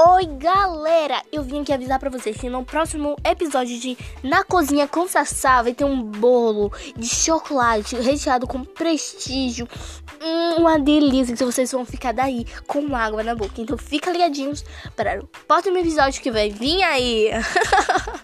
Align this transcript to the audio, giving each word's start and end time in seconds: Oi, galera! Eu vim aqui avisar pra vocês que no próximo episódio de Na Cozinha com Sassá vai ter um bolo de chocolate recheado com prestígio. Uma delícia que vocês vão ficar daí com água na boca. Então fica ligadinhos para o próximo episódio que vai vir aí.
Oi, 0.00 0.26
galera! 0.26 1.20
Eu 1.32 1.42
vim 1.42 1.62
aqui 1.62 1.72
avisar 1.72 1.98
pra 1.98 2.08
vocês 2.08 2.36
que 2.36 2.48
no 2.48 2.64
próximo 2.64 3.16
episódio 3.24 3.76
de 3.80 3.98
Na 4.22 4.44
Cozinha 4.44 4.86
com 4.86 5.08
Sassá 5.08 5.60
vai 5.60 5.74
ter 5.74 5.82
um 5.82 6.00
bolo 6.00 6.72
de 6.96 7.08
chocolate 7.08 7.96
recheado 7.96 8.46
com 8.46 8.62
prestígio. 8.62 9.68
Uma 10.56 10.78
delícia 10.78 11.34
que 11.34 11.44
vocês 11.44 11.72
vão 11.72 11.84
ficar 11.84 12.12
daí 12.12 12.46
com 12.68 12.94
água 12.94 13.24
na 13.24 13.34
boca. 13.34 13.60
Então 13.60 13.76
fica 13.76 14.12
ligadinhos 14.12 14.64
para 14.94 15.18
o 15.20 15.26
próximo 15.26 15.76
episódio 15.78 16.22
que 16.22 16.30
vai 16.30 16.48
vir 16.48 16.80
aí. 16.84 17.30